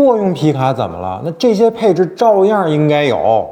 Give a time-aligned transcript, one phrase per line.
[0.00, 1.20] 货用皮卡怎么了？
[1.22, 3.46] 那这些配置照样应该有。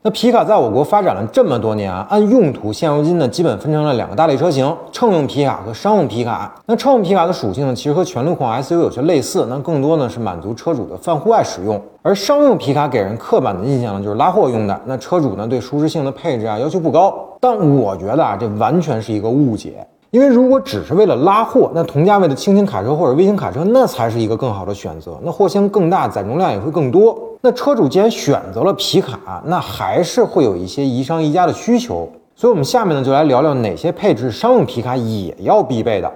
[0.00, 6.54] 那皮卡在我国发展了这么多年，按用途现如今呢，基本分成了两个大类车型：乘用皮卡和商用皮卡。
[6.64, 11.78] 那乘用皮卡的属性呢，其实和全路况 SUV 有些类似，那更多呢是满足车主的泛户外使用。
[12.00, 14.80] 而商用皮卡给人刻板的印象呢，就是拉货用的。
[14.86, 17.14] 那车主呢，对舒适性的配置啊要求不高。
[17.38, 19.86] 但我觉得啊，这完全是一个误解。
[20.10, 25.18] 因为如果只是为了拉货，那同价位的轻型卡车或者微型卡车，那才是一个更好的选择。
[25.22, 27.18] 那货箱更大，载重量也会更多。
[27.40, 32.08] 那车主既然选择了皮卡，那还是会有一些宜商宜家的需求。
[32.34, 36.10] 所以，我们下面呢就来聊聊哪些配置商用皮卡也要必备的。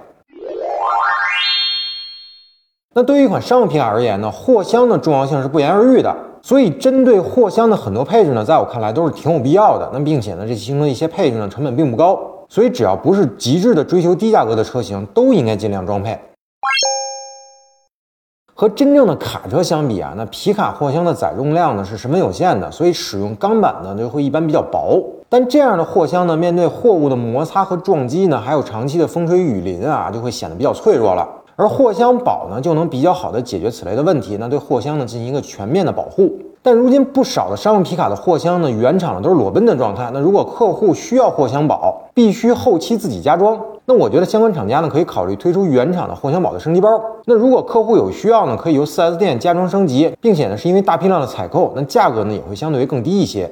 [2.93, 6.15] 那对于一款商用皮卡而言呢，货箱的重要性是不言而喻的。
[6.41, 9.89] 所以，针对货箱的很多配置呢，在我看来都是挺有必要的。
[9.93, 12.19] 那并且呢，这其中的一些配置呢，成本并不高。
[12.53, 16.19] 所以，只要不是极致的追求低价格的车型，都应该尽量装配。
[18.53, 25.01] 和真正的卡车相比啊，那皮卡货箱的载重量呢是十分有限的，所以使用钢板呢就会一般比较薄。
[25.29, 31.25] 但这样的货箱呢，面对货物的摩擦和撞击呢，还有长期的风吹雨淋啊，就会显得比较脆弱了。
[31.55, 36.37] 而货箱保呢，就能比较好的解决此类的问题，那对货箱呢进行一个全面的保护。
[36.63, 40.09] 但如今不少的商用皮卡的货箱呢，原厂都是裸奔的状态。
[40.13, 43.59] 那如果客户需要货箱保，必须后期自己加装。
[43.85, 46.87] 那我觉得相关厂家呢可以考虑推出原厂的货箱保的升级包。
[47.25, 53.51] 那如果客户有需要呢，可以由 4S 店加装升级，并且呢是因为大批量的采购，那价格呢也会相对于更低一些。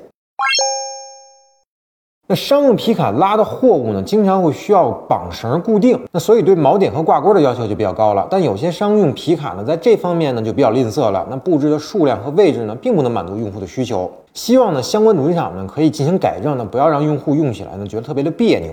[2.31, 8.27] 那商用皮卡拉的货物呢，经常会需要绑绳固定，那所以对锚点和挂钩的要求就比较高了。
[8.29, 14.07] 但有些商用皮卡呢，在这方面呢就比较吝啬了，那布置的数量和位置呢，并不能满足用户的需求。
[14.35, 18.71] 希望呢，相关主机厂呢可以进行改正，呢不要让用户用起来呢觉得特别的别扭。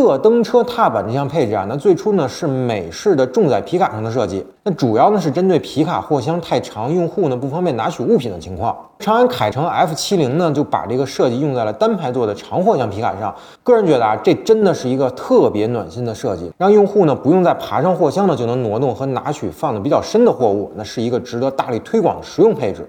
[0.00, 8.76] 侧蹬车踏板这项配置啊，那最初呢是美式的重载皮卡上的设计，那主要呢是针对皮卡货箱太长，用户呢不方便拿取物品的情况。
[9.00, 13.34] 长安凯程 F 七零呢就把这个设计用在了单排座的长货箱皮卡上。
[13.64, 22.88] 个人觉得啊，这真的是一个特别暖心的设计，让用户呢不用再爬上货箱呢就能挪动和拿取放的比较深的货物，那是一个值得大力推广的实用配置。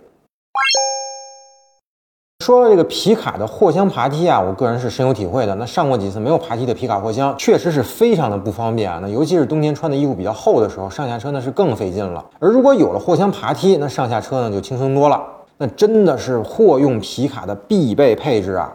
[2.49, 5.53] 说到这个皮卡的货箱爬梯啊，我个人是深有体会的。
[5.53, 8.97] 那上过几次没有爬梯的皮卡货箱，确实是非常的不方便啊。
[8.99, 12.25] 那尤其是冬天穿的衣服比较厚的时候，上下车那是更费劲了。
[12.39, 15.21] 而如果有了货箱爬梯，那上下车呢就轻松多了。
[15.59, 18.73] 那真的是货用皮卡的必备配置啊。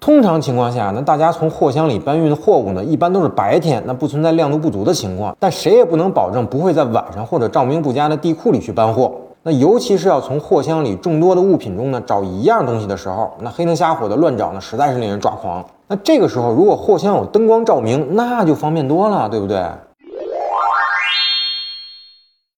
[0.00, 5.36] 通常情况下，那大家从货箱里搬运的货物呢，一般都是白天，那不存在亮度不足的情况。
[5.38, 9.12] 但谁也不能保证不会在晚上或者照明不佳的地库里去搬货。
[9.46, 15.62] 那尤其是要从货箱里众多的物品中呢找一样东西的时候，那黑灯瞎火的乱找呢，实在是令人抓狂。
[15.86, 19.62] 那这个时候，如果货箱有灯光照明，那就方便多了，对不对？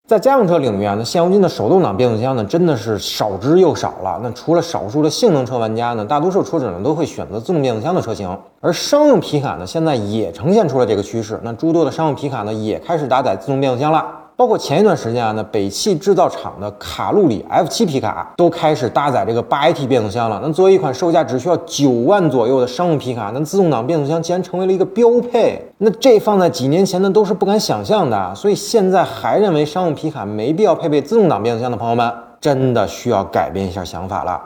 [0.06, 4.20] 在家用车领域啊，那现如今的手动挡变速箱呢，真的是少之又少了。
[4.22, 8.38] 那除了少数的性能车玩家呢，大多数车主呢都会选择自动变速箱的车型。
[8.60, 11.41] 而商用皮卡呢，现在也呈现出了这个趋势。
[11.42, 14.06] 那诸多的商用皮卡呢，也开始搭载自动变速箱了。
[14.36, 20.38] 包括前一段时间啊，那北汽制造厂的卡路里 F7 皮卡都开始搭载这个八 AT 变速箱了。
[20.44, 25.66] 那作为一款售价只需要九万左右的商用皮卡，那自动挡变速箱竟然成为了一个标配。
[25.78, 28.34] 那这放在几年前呢，都是不敢想象的。
[28.34, 34.38] 所以现在还认为商用皮卡没必要配备自动挡变速箱的朋友们，真的需要改变一下想法了。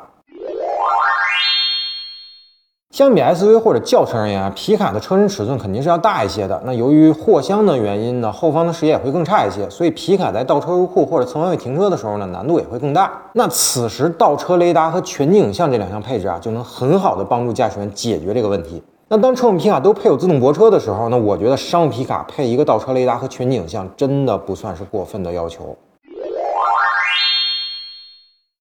[3.00, 6.60] 相比 SUV 或者轿车而言啊，皮卡的车身尺寸肯定是要大一些的。
[6.66, 13.10] 那由于货箱的原因呢，后方的视野也会更差一些，所以皮卡在倒车入库或者侧方位停车的时候呢，难度也会更大。
[13.32, 18.82] 那此时倒车雷达和全景影像这两项配置啊，就能很好的帮助驾驶员解决这个问题。
[19.08, 25.74] 那当乘用皮卡都配有自动泊车的时候，那我觉得商务皮卡配一个倒车雷达和全景影像，真的不算是过分的要求。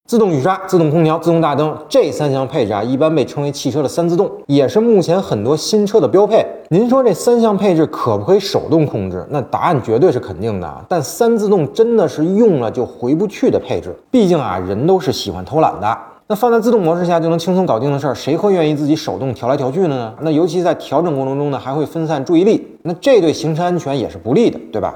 [0.09, 6.43] 自动雨刷、自动空调、自动大灯这三项配置啊，一般被称为汽车的三自动，也是目前很多新车的标配。
[6.69, 9.23] 您说这三项配置可不可以手动控制？
[9.29, 10.85] 那答案绝对是肯定的。
[10.89, 15.97] 但三自动真的是用了就回不去的配置，毕竟啊，人都是喜欢偷懒的。
[16.25, 20.11] 那放在自动模式下就能轻松搞定的事儿，谁会愿意自己手动调来调去的呢？
[20.21, 24.95] 那尤其在调整过程中呢，还会分散注意力，那这对行车安全也是不利的，对吧？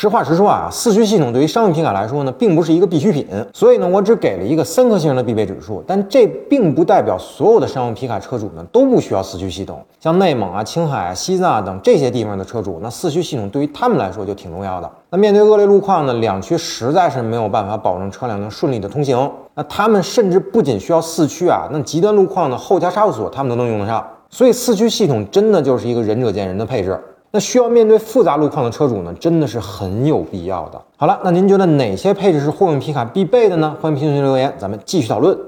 [0.00, 5.84] 实话实说啊，四驱系统对于商用皮卡来说呢，并不是一个必需品，所以呢，我只给了一个三颗星的必备指数。
[5.86, 9.78] 但这并不代表所有的商用皮卡车主呢都不需要四驱系统。
[10.00, 14.90] 像内蒙啊、青海啊、西藏啊等这些地方的车主，那四驱系统对于他们来说就挺重要的。
[15.10, 19.30] 那面对恶劣路况呢，两驱实在是没有办法保证车辆能顺利的通行。
[19.54, 24.02] 那他们甚至不仅需要四驱啊，那极端路况呢，后加差速锁他们都能用得上。
[24.30, 26.98] 所以四驱系统真的就是一个仁者见仁的配置。
[27.32, 30.82] 那需要面对复杂路况的车主呢，真的是很有必要的。
[30.96, 33.76] 好了，那您觉得哪些配置是货运皮卡必备的呢？
[33.80, 35.38] 欢迎评论区留言，咱们继续讨论。